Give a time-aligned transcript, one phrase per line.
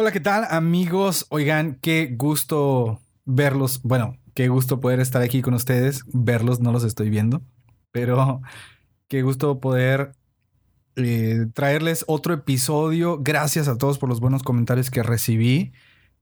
[0.00, 1.26] Hola, ¿qué tal amigos?
[1.28, 3.82] Oigan, qué gusto verlos.
[3.82, 6.04] Bueno, qué gusto poder estar aquí con ustedes.
[6.12, 7.42] Verlos, no los estoy viendo,
[7.90, 8.40] pero
[9.08, 10.12] qué gusto poder
[10.94, 13.18] eh, traerles otro episodio.
[13.20, 15.72] Gracias a todos por los buenos comentarios que recibí,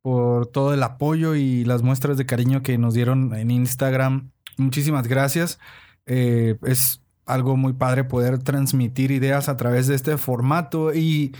[0.00, 4.30] por todo el apoyo y las muestras de cariño que nos dieron en Instagram.
[4.56, 5.58] Muchísimas gracias.
[6.06, 11.34] Eh, es algo muy padre poder transmitir ideas a través de este formato y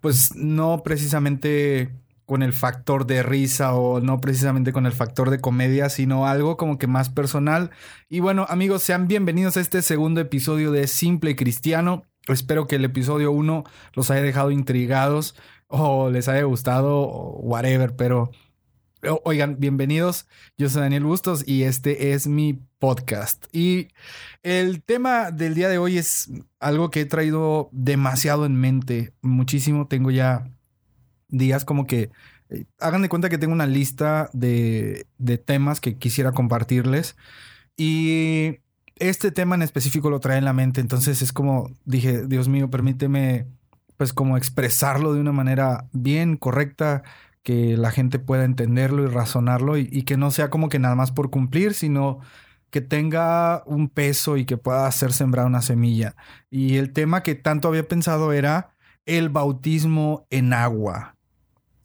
[0.00, 1.90] pues no precisamente
[2.26, 6.56] con el factor de risa o no precisamente con el factor de comedia, sino algo
[6.56, 7.70] como que más personal.
[8.08, 12.04] Y bueno, amigos, sean bienvenidos a este segundo episodio de Simple Cristiano.
[12.28, 15.34] Espero que el episodio 1 los haya dejado intrigados
[15.66, 18.30] o les haya gustado o whatever, pero
[19.24, 20.28] Oigan, bienvenidos.
[20.56, 23.46] Yo soy Daniel Bustos y este es mi podcast.
[23.50, 23.88] Y
[24.44, 29.88] el tema del día de hoy es algo que he traído demasiado en mente, muchísimo.
[29.88, 30.48] Tengo ya
[31.26, 32.10] días como que
[32.48, 37.16] eh, hagan de cuenta que tengo una lista de, de temas que quisiera compartirles.
[37.76, 38.60] Y
[39.00, 40.80] este tema en específico lo trae en la mente.
[40.80, 43.46] Entonces es como dije, Dios mío, permíteme
[43.96, 47.02] pues como expresarlo de una manera bien correcta
[47.42, 51.10] que la gente pueda entenderlo y razonarlo y, que no sea como que nada más
[51.12, 52.20] por cumplir, sino
[52.70, 56.16] que tenga un peso y que pueda hacer sembrar una semilla.
[56.50, 58.74] Y el tema que tanto había pensado era
[59.06, 61.16] el bautismo en agua.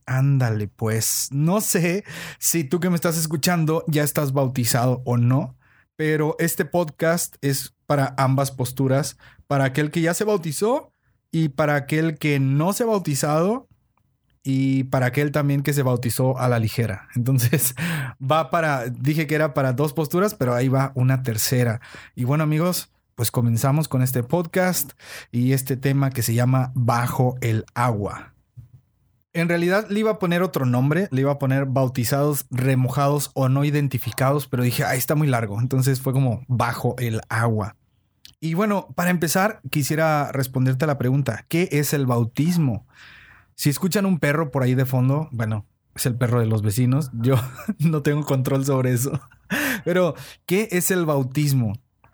[0.05, 2.05] Ándale, pues no sé
[2.39, 5.57] si tú que me estás escuchando ya estás bautizado o no,
[5.97, 9.17] pero este podcast es para ambas posturas,
[9.47, 10.93] para aquel que ya se bautizó
[11.31, 13.66] y para aquel que no se ha bautizado
[14.49, 17.09] y para aquel también que se bautizó a la ligera.
[17.15, 17.75] Entonces
[18.19, 21.81] va para, dije que era para dos posturas, pero ahí va una tercera.
[22.15, 24.93] Y bueno amigos, pues comenzamos con este podcast
[25.33, 28.35] y este tema que se llama Bajo el agua.
[29.33, 33.49] En realidad le iba a poner otro nombre, le iba a poner bautizados, remojados o
[33.49, 35.59] no identificados, pero dije, ahí está muy largo.
[35.59, 37.75] Entonces fue como bajo el agua.
[38.39, 42.87] Y bueno, para empezar, quisiera responderte a la pregunta, ¿qué es el bautismo?
[43.57, 47.09] Si escuchan un perro por ahí de fondo, bueno, es el perro de los vecinos.
[47.13, 47.35] Yo
[47.79, 49.19] no tengo control sobre eso.
[49.83, 50.13] Pero,
[50.45, 51.73] ¿qué es el bautismo?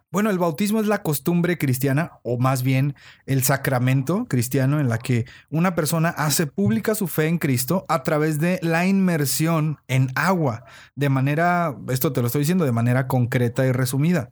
[0.10, 2.96] Bueno, el bautismo es la costumbre cristiana, o más bien
[3.26, 8.04] el sacramento cristiano en la que una persona hace pública su fe en Cristo a
[8.04, 10.64] través de la inmersión en agua,
[10.96, 14.32] de manera, esto te lo estoy diciendo, de manera concreta y resumida.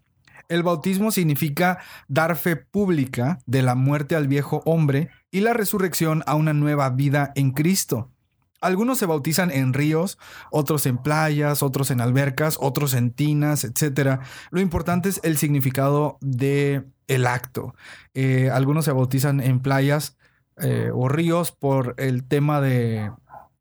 [0.51, 1.79] El bautismo significa
[2.09, 6.89] dar fe pública de la muerte al viejo hombre y la resurrección a una nueva
[6.89, 8.11] vida en Cristo.
[8.59, 10.17] Algunos se bautizan en ríos,
[10.51, 14.19] otros en playas, otros en albercas, otros en tinas, etc.
[14.49, 17.73] Lo importante es el significado de el acto.
[18.13, 20.17] Eh, algunos se bautizan en playas
[20.57, 23.09] eh, o ríos por el tema de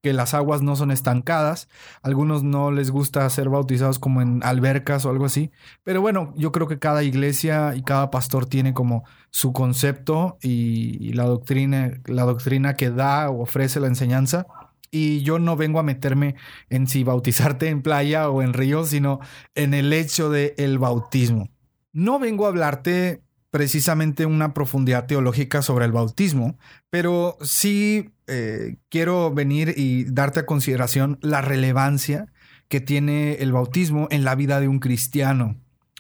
[0.02, 1.68] que las aguas no son estancadas.
[2.02, 5.50] Algunos no les gusta ser bautizados como en albercas o algo así.
[5.84, 11.12] Pero bueno, yo creo que cada iglesia y cada pastor tiene como su concepto y,
[11.12, 14.46] la doctrina, la doctrina que da o ofrece la enseñanza.
[14.90, 16.34] Y yo no vengo a meterme
[16.68, 19.20] en si bautizarte en playa o en río, sino
[19.54, 21.48] en el hecho del el bautismo.
[21.92, 29.32] No vengo a hablarte precisamente una profundidad teológica sobre el bautismo, pero sí eh, quiero
[29.32, 32.32] venir y darte a consideración la relevancia
[32.68, 35.56] que tiene el bautismo en la vida de un cristiano.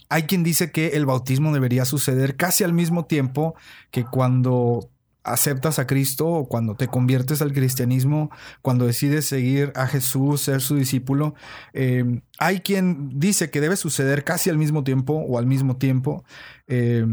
[0.08, 3.54] Hay quien dice que el bautismo debería suceder casi al mismo tiempo
[3.90, 4.90] que cuando
[5.22, 8.30] aceptas a Cristo o cuando te conviertes al cristianismo,
[8.62, 11.34] cuando decides seguir a Jesús, ser su discípulo.
[11.72, 16.24] Eh, hay quien dice que debe suceder casi al mismo tiempo o al mismo tiempo.
[16.66, 17.06] Eh,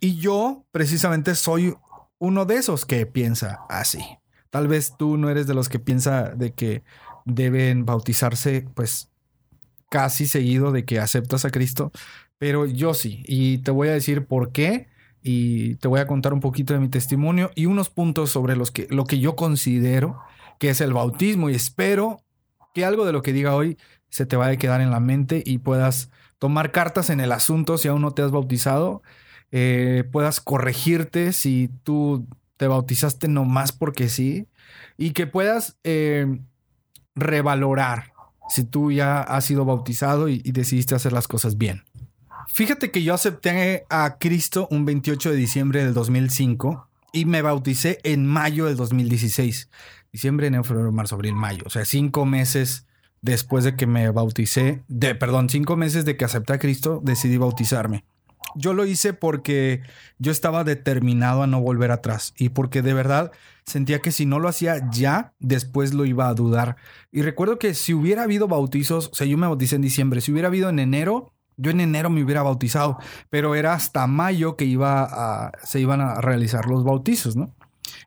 [0.00, 1.74] y yo precisamente soy
[2.18, 4.04] uno de esos que piensa así.
[4.50, 6.84] Tal vez tú no eres de los que piensa de que
[7.24, 9.10] deben bautizarse pues
[9.90, 11.92] casi seguido de que aceptas a Cristo,
[12.38, 13.22] pero yo sí.
[13.26, 14.88] Y te voy a decir por qué
[15.22, 18.70] y te voy a contar un poquito de mi testimonio y unos puntos sobre los
[18.70, 20.20] que, lo que yo considero
[20.58, 22.20] que es el bautismo y espero
[22.74, 25.42] que algo de lo que diga hoy se te vaya a quedar en la mente
[25.44, 29.02] y puedas tomar cartas en el asunto si aún no te has bautizado
[29.56, 34.48] eh, puedas corregirte si tú te bautizaste nomás porque sí,
[34.98, 36.40] y que puedas eh,
[37.14, 38.12] revalorar
[38.48, 41.84] si tú ya has sido bautizado y, y decidiste hacer las cosas bien.
[42.52, 48.00] Fíjate que yo acepté a Cristo un 28 de diciembre del 2005 y me bauticé
[48.02, 49.70] en mayo del 2016.
[50.12, 51.62] Diciembre, enero, febrero, marzo, abril, mayo.
[51.64, 52.86] O sea, cinco meses
[53.22, 57.36] después de que me bauticé, de, perdón, cinco meses de que acepté a Cristo, decidí
[57.36, 58.04] bautizarme.
[58.54, 59.82] Yo lo hice porque
[60.18, 63.32] yo estaba determinado a no volver atrás y porque de verdad
[63.66, 66.76] sentía que si no lo hacía ya, después lo iba a dudar.
[67.10, 70.32] Y recuerdo que si hubiera habido bautizos, o sea, yo me bauticé en diciembre, si
[70.32, 72.98] hubiera habido en enero, yo en enero me hubiera bautizado,
[73.30, 77.54] pero era hasta mayo que iba a, se iban a realizar los bautizos, ¿no?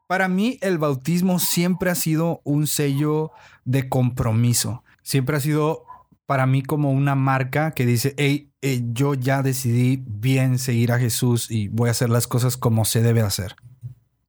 [0.06, 3.32] Para mí el bautismo siempre ha sido un sello
[3.66, 5.86] de compromiso siempre ha sido
[6.28, 11.00] para mí como una marca que dice, hey, eh, yo ya decidí bien seguir a
[11.00, 13.56] Jesús y voy a hacer las cosas como se debe hacer.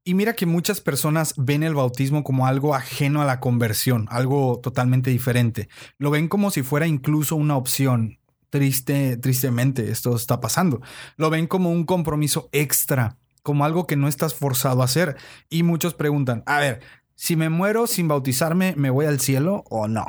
[0.05, 4.61] Y mira que muchas personas ven el bautismo como algo ajeno a la conversión, algo
[4.63, 5.69] totalmente diferente.
[5.99, 8.21] Lo ven como si fuera incluso una opción.
[8.49, 10.81] Triste, tristemente, esto está pasando.
[11.17, 15.17] Lo ven como un compromiso extra, como algo que no estás forzado a hacer.
[15.51, 16.81] Y muchos preguntan, a ver,
[17.17, 20.07] si me muero sin bautizarme, ¿me voy al cielo o no?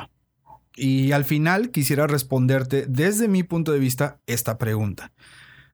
[0.82, 5.12] Y al final quisiera responderte desde mi punto de vista esta pregunta.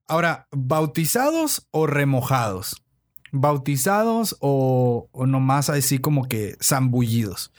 [0.09, 2.83] Ahora, ¿bautizados o remojados?
[3.31, 7.53] ¿Bautizados o, o nomás así como que zambullidos?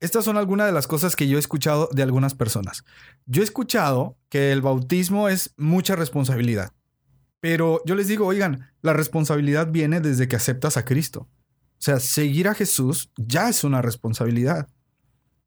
[0.00, 2.84] Estas son algunas de las cosas que yo he escuchado de algunas personas.
[3.26, 6.72] Yo he escuchado que el bautismo es mucha responsabilidad.
[7.40, 11.28] Pero yo les digo, oigan, la responsabilidad viene desde que aceptas a Cristo.
[11.30, 14.68] O sea, seguir a Jesús ya es una responsabilidad.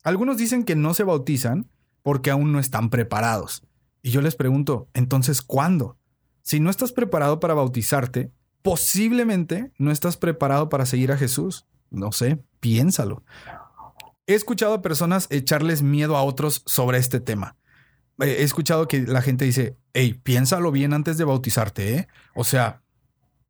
[0.04, 1.70] Algunos dicen que no se bautizan
[2.02, 3.64] porque aún no están preparados.
[4.02, 5.98] Y yo les pregunto, entonces, ¿cuándo?
[6.42, 8.32] Si no estás preparado para bautizarte,
[8.62, 11.68] posiblemente no estás preparado para seguir a Jesús.
[11.90, 13.24] No sé, piénsalo.
[14.26, 17.58] He escuchado a personas echarles miedo a otros sobre este tema.
[18.20, 22.08] He escuchado que la gente dice, hey, piénsalo bien antes de bautizarte, ¿eh?
[22.36, 22.82] O sea,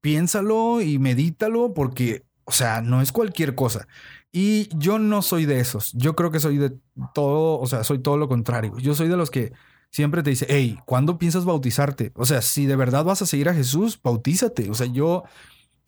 [0.02, 3.88] piénsalo y medítalo porque, o sea, no es cualquier cosa.
[4.32, 5.92] Y yo no soy de esos.
[5.94, 6.74] Yo creo que soy de
[7.14, 8.78] todo, o sea, soy todo lo contrario.
[8.78, 9.52] Yo soy de los que
[9.90, 12.14] siempre te dice, hey, ¿cuándo piensas bautizarte?
[12.16, 14.70] O sea, si de verdad vas a seguir a Jesús, bautízate.
[14.70, 15.24] O sea, yo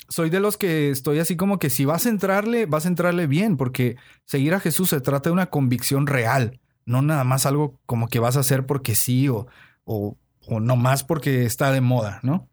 [0.09, 3.27] soy de los que estoy así como que si vas a entrarle, vas a entrarle
[3.27, 3.95] bien, porque
[4.25, 8.19] seguir a Jesús se trata de una convicción real, no nada más algo como que
[8.19, 9.47] vas a hacer porque sí o,
[9.85, 10.17] o,
[10.59, 12.49] no más porque está de moda, ¿no?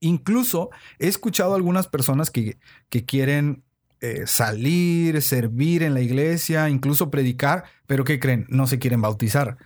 [0.00, 2.58] Incluso he escuchado a algunas personas que,
[2.90, 3.64] que quieren
[4.00, 8.46] eh, salir, servir en la iglesia, incluso predicar, pero ¿qué creen?
[8.48, 9.56] No se quieren bautizar.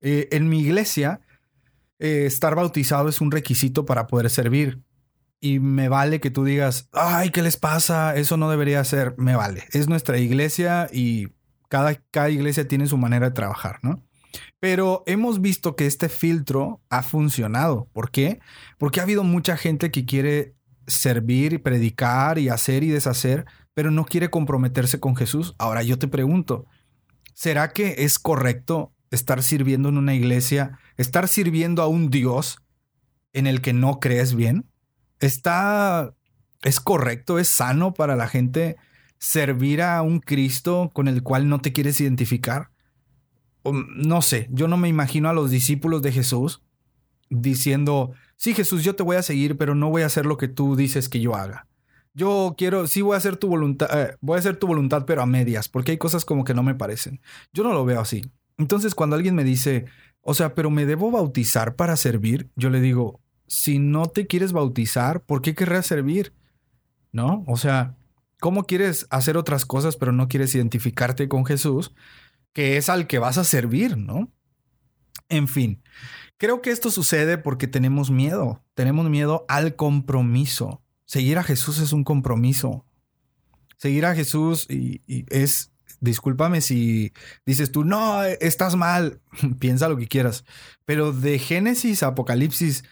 [0.00, 1.20] Eh, en mi iglesia,
[1.98, 4.80] eh, estar bautizado es un requisito para poder servir.
[5.40, 8.14] Y me vale que tú digas, ay, ¿qué les pasa?
[8.14, 9.14] Eso no debería ser.
[9.16, 9.64] Me vale.
[9.72, 11.28] Es nuestra iglesia y
[11.68, 14.04] cada, cada iglesia tiene su manera de trabajar, ¿no?
[14.60, 17.88] Pero hemos visto que este filtro ha funcionado.
[17.92, 18.40] ¿Por qué?
[18.78, 20.54] Porque ha habido mucha gente que quiere
[20.86, 25.54] servir y predicar y hacer y deshacer, pero no quiere comprometerse con Jesús.
[25.58, 26.66] Ahora yo te pregunto,
[27.34, 32.58] ¿será que es correcto estar sirviendo en una iglesia, estar sirviendo a un Dios
[33.32, 34.70] en el que no crees bien?
[35.20, 36.14] ¿Está
[36.62, 38.76] es correcto, es sano para la gente
[39.18, 42.70] servir a un Cristo con el cual no te quieres identificar?
[43.64, 46.62] No sé, yo no me imagino a los discípulos de Jesús
[47.28, 50.48] diciendo, sí Jesús, yo te voy a seguir, pero no voy a hacer lo que
[50.48, 51.69] tú dices que yo haga
[52.20, 55.22] yo quiero, sí voy a hacer tu voluntad, eh, voy a hacer tu voluntad, pero
[55.22, 57.22] a medias, porque hay cosas como que no me parecen.
[57.54, 58.30] Yo no lo veo así.
[58.58, 59.86] Entonces, cuando alguien me dice,
[60.20, 64.52] o sea, pero me debo bautizar para servir, yo le digo, si no te quieres
[64.52, 66.34] bautizar, ¿por qué querrás servir?
[67.10, 67.42] ¿No?
[67.46, 67.96] O sea,
[68.38, 71.94] ¿cómo quieres hacer otras cosas, pero no quieres identificarte con Jesús,
[72.52, 74.30] que es al que vas a servir, ¿no?
[75.30, 75.82] En fin,
[76.36, 80.79] creo que esto sucede porque tenemos miedo, tenemos miedo al compromiso.
[81.10, 82.84] Seguir a Jesús es un compromiso.
[83.78, 87.12] Seguir a Jesús y, es, discúlpame si
[87.44, 89.20] dices tú, no, estás mal,
[89.58, 90.44] piensa lo que quieras,
[90.84, 92.84] pero de Génesis a Apocalipsis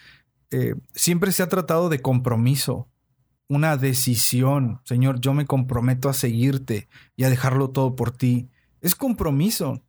[0.50, 2.88] eh, siempre se ha tratado de compromiso,
[3.46, 4.80] una decisión.
[4.82, 8.50] Señor, yo me comprometo a seguirte y a dejarlo todo por ti.
[8.80, 9.84] Es compromiso.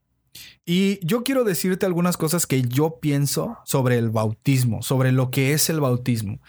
[0.65, 5.53] Y yo quiero decirte algunas cosas que yo pienso sobre el bautismo, sobre lo que
[5.53, 6.39] es el bautismo.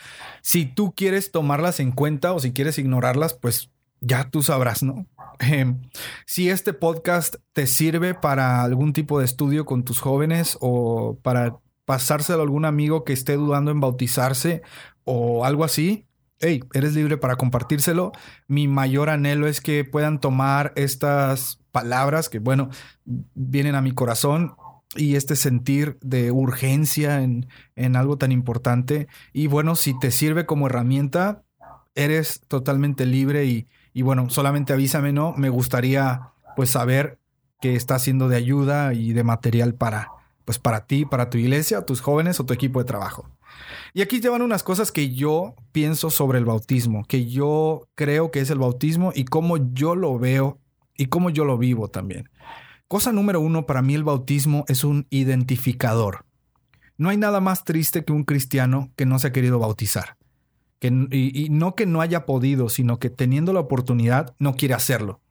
[0.42, 3.70] Si tú quieres tomarlas en cuenta o si quieres ignorarlas, pues
[4.00, 5.06] ya tú sabrás, ¿no?
[5.40, 5.80] Em,
[6.26, 11.56] si este podcast te sirve para algún tipo de estudio con tus jóvenes o para
[11.86, 14.60] pasárselo a algún amigo que esté dudando en bautizarse
[15.04, 16.06] o algo así,
[16.40, 18.12] hey, eres libre para compartírselo.
[18.48, 22.70] Mi mayor anhelo es que puedan tomar estas palabras que, bueno,
[23.04, 24.54] vienen a mi corazón
[24.96, 29.08] y este sentir de urgencia en, en algo tan importante.
[29.32, 31.42] Y bueno, si te sirve como herramienta,
[31.94, 35.34] eres totalmente libre y, y bueno, solamente avísame, ¿no?
[35.36, 37.18] Me gustaría pues saber
[37.60, 40.08] que está siendo de ayuda y de material para,
[40.44, 43.28] pues para ti, para tu iglesia, tus jóvenes o tu equipo de trabajo.
[43.92, 48.30] Y aquí te van unas cosas que yo pienso sobre el bautismo, que yo creo
[48.30, 50.58] que es el bautismo y cómo yo lo veo
[51.00, 52.28] y cómo yo lo vivo también.
[52.86, 56.26] Cosa número uno, para mí el bautismo es un identificador.
[56.98, 60.18] No hay nada más triste que un cristiano que no se ha querido bautizar.
[60.78, 64.74] Que, y, y no que no haya podido, sino que teniendo la oportunidad no quiere
[64.74, 65.22] hacerlo.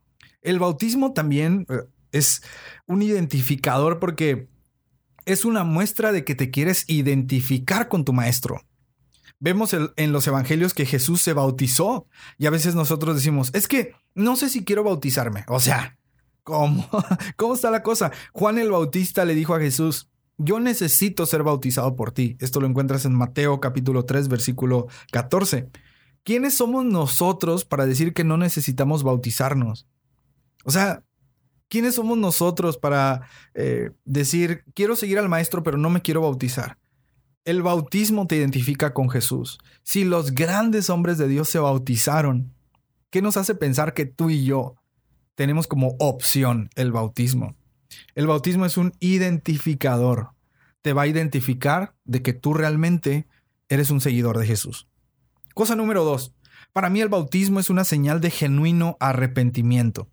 [0.42, 2.42] El bautismo también eh, es
[2.88, 4.50] un identificador porque
[5.26, 8.64] es una muestra de que te quieres identificar con tu maestro.
[9.40, 13.94] Vemos en los evangelios que Jesús se bautizó y a veces nosotros decimos, es que
[14.14, 15.46] no sé si quiero bautizarme.
[15.48, 15.98] O sea,
[16.44, 16.88] ¿cómo?
[17.38, 18.12] ¿Cómo está la cosa?
[18.34, 22.38] Juan el Bautista le dijo a Jesús, yo necesito ser bautizado por ti.
[22.40, 25.70] Esto lo encuentras en Mateo capítulo 3, versículo 14.
[26.24, 29.88] ¿Quiénes somos nosotros para decir que no necesitamos bautizarnos?
[30.64, 31.04] O sea,
[31.68, 33.22] ¿quiénes somos nosotros para
[33.54, 36.78] eh, decir, quiero seguir al maestro, pero no me quiero bautizar?
[37.50, 39.58] El bautismo te identifica con Jesús.
[39.82, 42.54] Si los grandes hombres de Dios se bautizaron,
[43.10, 44.76] ¿qué nos hace pensar que tú y yo
[45.34, 47.56] tenemos como opción el bautismo?
[48.14, 50.30] El bautismo es un identificador.
[50.84, 53.26] Te va a identificar de que tú realmente
[53.68, 54.88] eres un seguidor de Jesús.
[55.56, 56.36] Cosa número dos.
[56.72, 60.08] Para mí el bautismo es una señal de genuino arrepentimiento.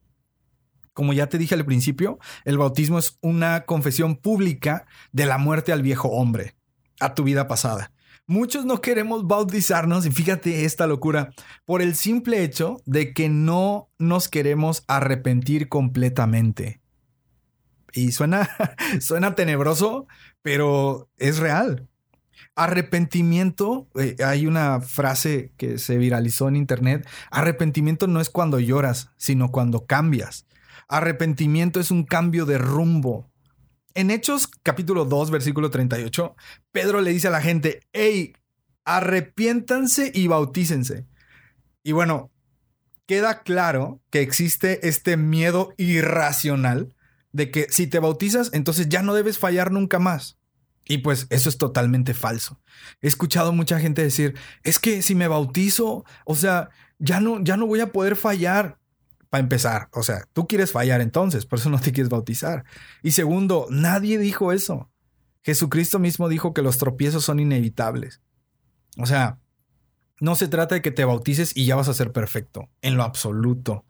[0.94, 5.74] Como ya te dije al principio, el bautismo es una confesión pública de la muerte
[5.74, 6.55] al viejo hombre,
[7.00, 7.92] a tu vida pasada.
[8.28, 11.30] Muchos no queremos bautizarnos, y fíjate esta locura,
[11.64, 16.80] por el simple hecho de que no nos queremos arrepentir completamente.
[17.92, 18.50] Y suena,
[19.00, 20.08] suena tenebroso,
[20.42, 21.88] pero es real.
[22.56, 29.12] Arrepentimiento, eh, hay una frase que se viralizó en internet, arrepentimiento no es cuando lloras,
[29.16, 30.46] sino cuando cambias.
[30.88, 33.30] Arrepentimiento es un cambio de rumbo.
[33.96, 36.36] En Hechos capítulo 2, versículo 38,
[36.70, 38.34] Pedro le dice a la gente, hey,
[38.84, 41.06] arrepiéntanse y bautícense.
[41.82, 42.30] Y bueno,
[43.06, 46.94] queda claro que existe este miedo irracional
[47.32, 50.36] de que si te bautizas, entonces ya no debes fallar nunca más.
[50.84, 52.60] Y pues eso es totalmente falso.
[53.00, 57.56] He escuchado mucha gente decir, es que si me bautizo, o sea, ya no, ya
[57.56, 58.78] no voy a poder fallar
[59.30, 62.64] para empezar, o sea, tú quieres fallar entonces, por eso no te quieres bautizar.
[63.02, 64.90] Y segundo, nadie dijo eso.
[65.42, 68.20] Jesucristo mismo dijo que los tropiezos son inevitables.
[68.98, 69.38] O sea,
[70.20, 73.02] no se trata de que te bautices y ya vas a ser perfecto, en lo
[73.02, 73.84] absoluto.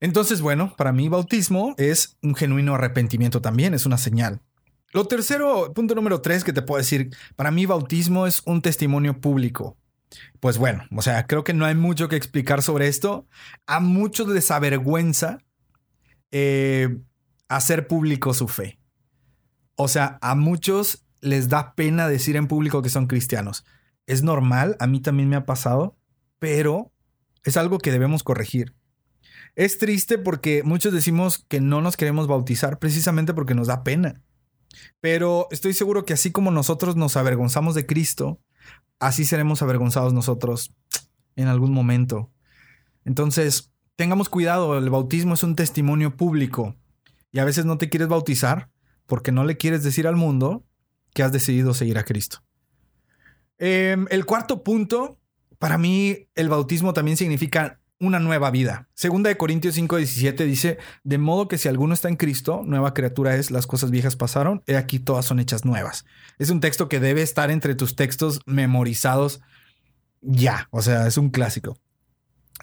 [0.00, 4.40] Entonces, bueno, para mí bautismo es un genuino arrepentimiento también, es una señal.
[4.92, 9.20] Lo tercero, punto número tres que te puedo decir, para mí bautismo es un testimonio
[9.20, 9.76] público.
[10.40, 13.26] Pues bueno, o sea, creo que no hay mucho que explicar sobre esto.
[13.66, 15.38] A muchos les avergüenza
[16.30, 16.98] eh,
[17.48, 18.78] hacer público su fe.
[19.76, 23.64] O sea, a muchos les da pena decir en público que son cristianos.
[24.06, 25.96] Es normal, a mí también me ha pasado,
[26.38, 26.92] pero
[27.44, 28.74] es algo que debemos corregir.
[29.54, 34.22] Es triste porque muchos decimos que no nos queremos bautizar precisamente porque nos da pena.
[35.00, 38.40] Pero estoy seguro que así como nosotros nos avergonzamos de Cristo,
[39.02, 40.72] así seremos avergonzados nosotros
[41.34, 42.30] en algún momento.
[43.04, 46.76] Entonces, tengamos cuidado, el bautismo es un testimonio público
[47.32, 48.70] y a veces no te quieres bautizar
[49.06, 50.64] porque no le quieres decir al mundo
[51.14, 52.44] que has decidido seguir a Cristo.
[53.58, 55.18] Em, el cuarto punto,
[55.58, 58.88] para mí el bautismo también significa una nueva vida.
[58.94, 63.36] Segunda de Corintios 5:17 dice, de modo que si alguno está en Cristo, nueva criatura
[63.36, 66.04] es, las cosas viejas pasaron, he aquí todas son hechas nuevas.
[66.38, 69.40] Es un texto que debe estar entre tus textos memorizados
[70.20, 71.78] ya, o sea, es un clásico.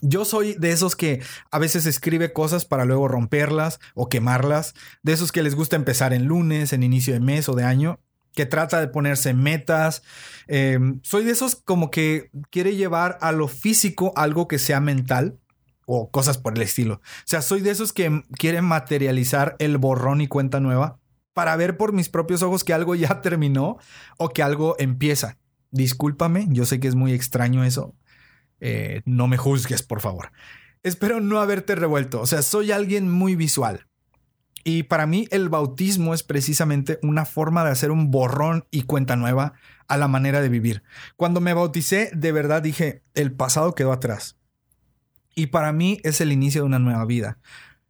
[0.02, 5.14] Yo soy de esos que a veces escribe cosas para luego romperlas o quemarlas, de
[5.14, 8.00] esos que les gusta empezar en lunes, en inicio de mes o de año,
[8.40, 10.02] que trata de ponerse metas.
[10.48, 15.38] Em, soy de esos como que quiere llevar a lo físico algo que sea mental
[15.86, 17.02] o cosas por el estilo.
[17.04, 21.02] O sea, soy de esos que quieren materializar el borrón y cuenta nueva
[21.34, 23.78] para ver por mis propios ojos que algo ya terminó
[24.18, 25.38] o que algo empieza.
[25.72, 27.94] Discúlpame, yo sé que es muy extraño eso.
[28.62, 30.32] Eh, no me juzgues, por favor.
[30.82, 32.22] Espero no haberte revuelto.
[32.22, 33.89] O sea, soy alguien muy visual.
[34.64, 39.16] Y para mí el bautismo es precisamente una forma de hacer un borrón y cuenta
[39.16, 39.54] nueva
[39.88, 40.84] a la manera de vivir.
[41.16, 44.38] Cuando me bauticé, de verdad dije, el pasado quedó atrás.
[45.36, 47.40] Y para mí es el inicio de una nueva vida.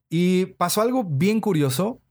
[0.09, 2.01] Y pasó algo bien curioso,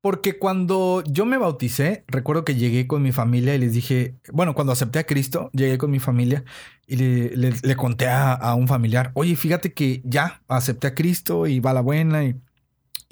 [0.00, 4.54] porque cuando yo me bauticé, recuerdo que llegué con mi familia y les dije, bueno,
[4.54, 6.44] cuando acepté a Cristo, llegué con mi familia
[6.88, 11.60] y le, conté a, a, un familiar, oye, fíjate que ya acepté a Cristo y
[11.60, 12.24] va la buena.
[12.24, 12.34] Y,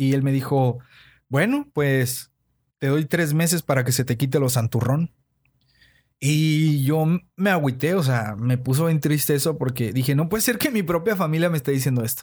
[0.00, 0.78] y él me dijo,
[1.28, 2.32] bueno, pues
[2.78, 5.12] te doy tres meses para que se te quite lo santurrón.
[6.18, 10.42] Y yo me agüité, o sea, me puso en triste eso porque dije, no puede
[10.42, 12.22] ser que mi propia familia me esté diciendo esto.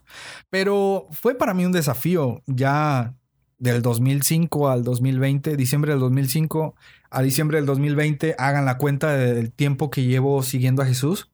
[0.50, 3.16] Pero fue para mí un desafío ya
[3.60, 6.76] del 2005 al 2020, diciembre del 2005
[7.12, 11.30] a diciembre del 2020, hagan la cuenta del tiempo que llevo siguiendo a Jesús.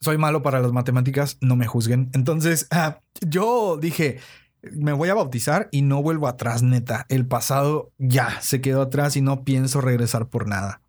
[0.00, 2.10] Soy malo para las matemáticas, no me juzguen.
[2.14, 4.18] Entonces, ah, yo dije,
[4.62, 7.06] me voy a bautizar y no vuelvo atrás, neta.
[7.08, 10.82] El pasado ya se quedó atrás y no pienso regresar por nada.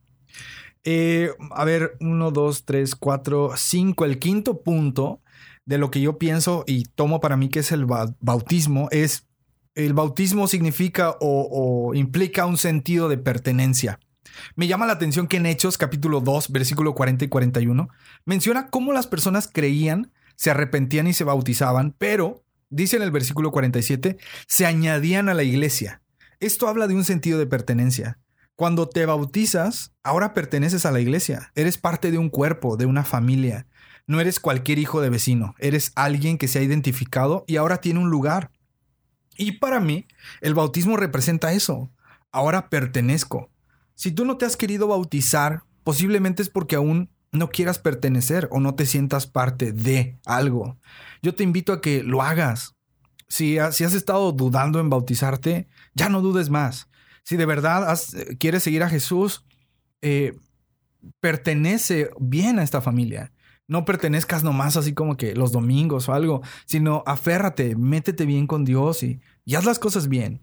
[0.84, 4.06] Eh, a ver, uno, dos, tres, cuatro, cinco.
[4.06, 5.22] El quinto punto
[5.66, 9.28] de lo que yo pienso y tomo para mí que es el bautismo es
[9.76, 14.00] el bautismo significa o, implica un sentido de pertenencia.
[14.56, 17.90] Me llama la atención que en Hechos capítulo 2, versículo 40 y 41,
[18.26, 23.52] menciona cómo las personas creían, se arrepentían y se bautizaban, pero, dice en el versículo
[23.52, 26.02] 47, se añadían a la iglesia.
[26.40, 28.18] Esto habla de un sentido de pertenencia.
[28.56, 31.52] Cuando te bautizas, ahora perteneces a la iglesia.
[31.54, 33.68] Eres parte de un cuerpo, de una familia.
[34.08, 35.54] No eres cualquier hijo de vecino.
[35.60, 38.52] Eres alguien que se ha identificado y ahora tiene un lugar.
[39.38, 40.08] Y para mí,
[40.42, 41.92] el bautismo representa eso.
[42.32, 43.52] Ahora pertenezco.
[43.94, 48.60] Si tú no te has querido bautizar, posiblemente es porque aún no quieras pertenecer o
[48.60, 50.78] no te sientas parte de algo.
[51.22, 52.76] Yo te invito a que lo hagas.
[53.28, 56.90] Si, si has estado dudando en bautizarte, ya no dudes más
[57.24, 59.46] si de verdad eh, quieres seguir a Jesús,
[60.02, 60.36] eh,
[61.20, 63.32] pertenece bien a esta familia.
[63.68, 68.66] No pertenezcas nomás así como que los domingos o algo, sino aférrate, métete bien con
[68.66, 70.42] Dios y, y haz las cosas bien.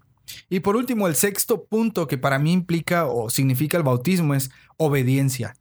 [0.49, 4.51] Y por último, el sexto punto que para mí implica o significa el bautismo es
[4.77, 5.55] obediencia.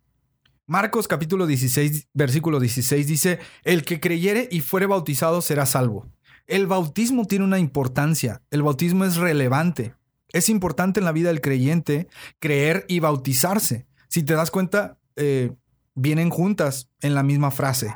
[0.70, 6.12] Marcos capítulo 16, versículo 16 dice, el que creyere y fuere bautizado será salvo.
[6.46, 9.96] El bautismo tiene una importancia, el bautismo es relevante.
[10.28, 13.88] Es importante en la vida del creyente creer y bautizarse.
[14.10, 15.54] Si te das cuenta, eh,
[15.96, 17.96] vienen juntas en la misma frase.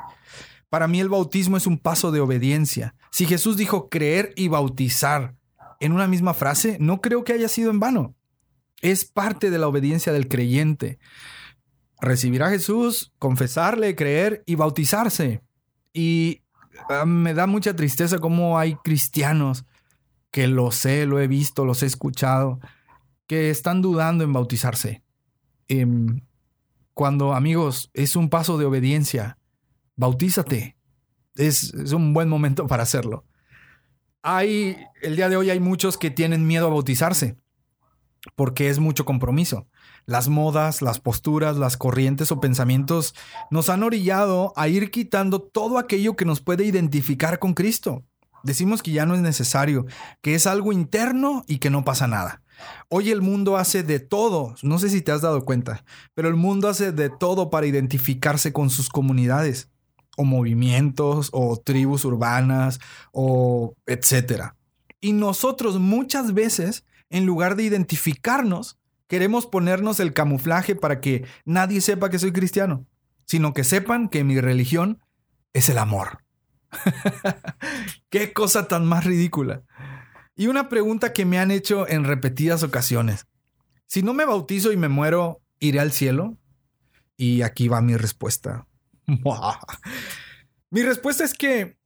[0.70, 2.94] Para mí el bautismo es un paso de obediencia.
[3.10, 5.36] Si Jesús dijo creer y bautizar
[5.78, 8.14] en una misma frase, no creo que haya sido en vano.
[8.80, 10.98] Es parte de la obediencia del creyente.
[12.02, 15.40] Recibir a Jesús, confesarle, creer y bautizarse.
[15.92, 16.42] Y
[16.88, 19.64] ah, me da mucha tristeza cómo hay cristianos
[20.32, 22.58] que lo sé, lo he visto, los he escuchado,
[23.28, 25.04] que están dudando en bautizarse.
[25.68, 26.22] Em,
[26.92, 29.38] cuando, amigos, es un paso de obediencia,
[29.94, 30.76] bautízate.
[31.36, 33.24] Es, es, un buen momento para hacerlo.
[34.22, 37.36] Hay, el día de hoy hay muchos que tienen miedo a bautizarse
[38.34, 39.66] porque es mucho compromiso.
[40.06, 43.14] Las modas, las posturas, las corrientes o pensamientos
[43.50, 48.04] nos han orillado a ir quitando todo aquello que nos puede identificar con Cristo.
[48.42, 49.86] Decimos que ya no es necesario,
[50.20, 52.42] que es algo interno y que no pasa nada.
[52.88, 56.36] Hoy el mundo hace de todo, no sé si te has dado cuenta, pero el
[56.36, 59.68] mundo hace de todo para identificarse con sus comunidades,
[60.16, 62.80] o movimientos, o tribus urbanas,
[63.12, 64.56] o etcétera.
[65.00, 71.80] Y nosotros muchas veces, en lugar de identificarnos, queremos ponernos el camuflaje para que nadie
[71.82, 72.86] sepa que soy cristiano,
[73.26, 75.02] sino que sepan que mi religión
[75.52, 76.24] es el amor.
[78.10, 79.62] Qué cosa tan más ridícula.
[80.34, 83.26] Y una pregunta que me han hecho en repetidas ocasiones.
[83.86, 86.38] Si no me bautizo y me muero, ¿iré al cielo?
[87.18, 88.66] Y aquí va mi respuesta.
[90.70, 91.76] mi respuesta es que,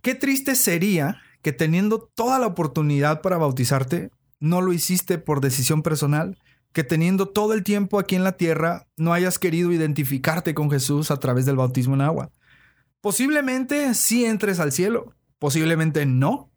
[0.00, 5.82] qué triste sería que teniendo toda la oportunidad para bautizarte, no lo hiciste por decisión
[5.82, 6.38] personal,
[6.72, 11.10] que teniendo todo el tiempo aquí en la tierra, no hayas querido identificarte con Jesús
[11.10, 12.30] a través del bautismo en agua.
[13.00, 16.50] Posiblemente sí entres al cielo, posiblemente no.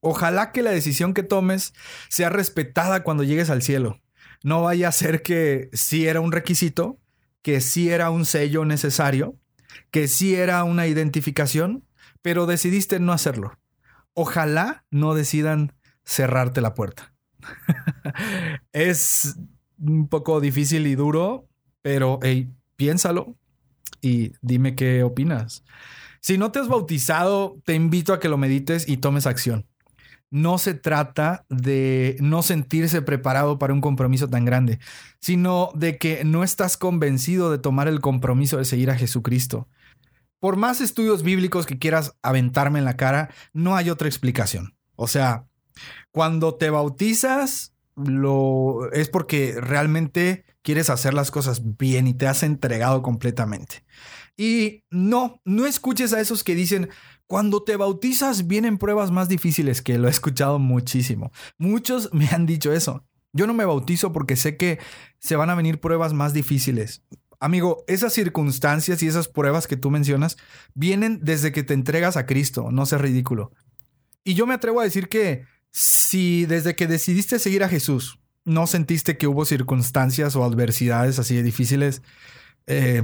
[0.00, 1.74] Ojalá que la decisión que tomes
[2.08, 4.00] sea respetada cuando llegues al cielo.
[4.42, 6.98] No vaya a ser que sí era un requisito,
[7.42, 9.38] que sí era un sello necesario,
[9.90, 11.84] que sí era una identificación,
[12.22, 13.58] pero decidiste no hacerlo.
[14.14, 17.09] Ojalá no decidan cerrarte la puerta.
[18.72, 19.36] es
[19.78, 21.48] un poco difícil y duro,
[21.82, 23.36] pero hey, piénsalo,
[24.02, 25.64] y dime qué opinas.
[26.20, 29.66] Si no te has bautizado, te invito a que lo medites y tomes acción.
[30.30, 34.78] no se trata de no sentirse preparado para un compromiso tan grande,
[35.20, 39.68] sino de que no estás convencido de tomar el compromiso de seguir a Jesucristo.
[40.38, 44.76] Por más estudios bíblicos que quieras aventarme en la cara, no hay otra explicación.
[44.96, 45.46] O sea,
[46.10, 52.42] cuando te bautizas, lo es porque realmente quieres hacer las cosas bien y te has
[52.42, 53.84] entregado completamente.
[54.36, 56.88] Y no, no escuches a esos que dicen,
[57.26, 61.30] cuando te bautizas vienen pruebas más difíciles, que lo he escuchado muchísimo.
[61.58, 63.04] Muchos me han dicho eso.
[63.32, 64.78] Yo no me bautizo porque sé que
[65.18, 67.04] se van a venir pruebas más difíciles.
[67.38, 70.36] Amigo, esas circunstancias y esas pruebas que tú mencionas
[70.74, 73.52] vienen desde que te entregas a Cristo, no seas ridículo.
[74.24, 78.66] Y yo me atrevo a decir que si desde que decidiste seguir a Jesús no
[78.66, 82.02] sentiste que hubo circunstancias o adversidades así difíciles,
[82.66, 83.02] eh,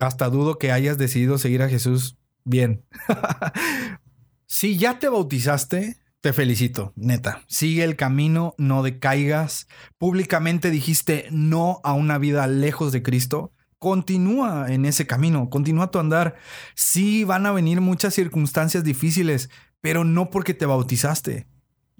[0.00, 2.84] hasta dudo que hayas decidido seguir a Jesús Bien.
[4.46, 7.42] si ya te bautizaste, te felicito, neta.
[7.48, 9.66] Sigue el camino, no decaigas.
[9.98, 13.52] Públicamente dijiste no a una vida lejos de Cristo.
[13.78, 16.36] Continúa en ese camino, continúa tu andar.
[16.74, 21.46] Sí, van a venir muchas circunstancias difíciles, pero no porque te bautizaste.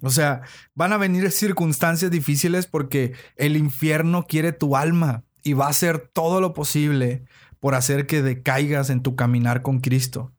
[0.01, 0.41] O sea,
[0.73, 5.99] van a venir circunstancias difíciles porque el infierno quiere tu alma y va a hacer
[5.99, 7.25] todo lo posible
[7.59, 10.33] por hacer que decaigas en tu caminar con Cristo.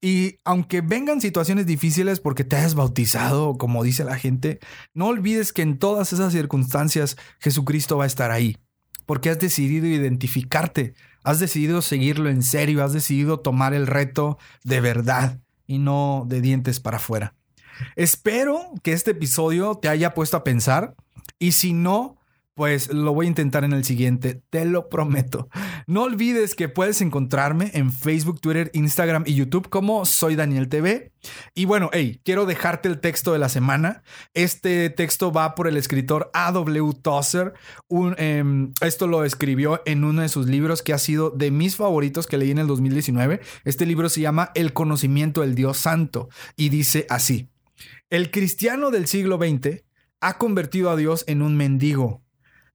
[0.00, 4.58] Y aunque vengan situaciones difíciles porque te has bautizado, como dice la gente,
[4.94, 8.56] no olvides que en todas esas circunstancias Jesucristo va a estar ahí,
[9.06, 14.80] porque has decidido identificarte, has decidido seguirlo en serio, has decidido tomar el reto de
[14.80, 17.34] verdad y no de dientes para afuera.
[17.96, 20.94] Espero que este episodio te haya puesto a pensar
[21.38, 22.20] y si no,
[22.60, 25.48] pues lo voy a intentar en el siguiente, te lo prometo.
[25.86, 31.10] No olvides que puedes encontrarme en Facebook, Twitter, Instagram y YouTube como Soy Daniel TV.
[31.54, 34.02] Y bueno, hey, quiero dejarte el texto de la semana.
[34.34, 36.92] Este texto va por el escritor A.W.
[37.00, 37.54] Tozer.
[38.18, 42.26] Em, esto lo escribió en uno de sus libros que ha sido de mis favoritos
[42.26, 43.40] que leí en el 2019.
[43.64, 47.48] Este libro se llama El conocimiento del Dios Santo y dice así.
[48.10, 49.82] El cristiano del siglo XX
[50.20, 52.22] ha convertido a Dios en un mendigo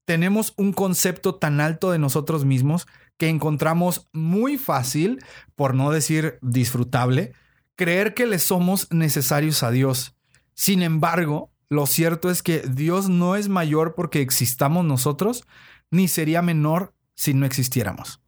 [0.06, 5.24] tenemos un concepto tan alto de nosotros mismos que encontramos muy fácil,
[5.56, 7.34] por no decir disfrutable,
[7.76, 10.16] creer que le somos necesarios a Dios.
[10.54, 15.46] Sin embargo, lo cierto es que Dios no es mayor porque existamos nosotros,
[15.90, 18.22] ni sería menor si no existiéramos.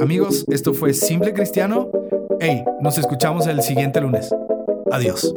[0.00, 1.90] Amigos, esto fue Simple Cristiano.
[2.38, 4.32] Hey, nos escuchamos el siguiente lunes.
[4.92, 5.34] Adiós.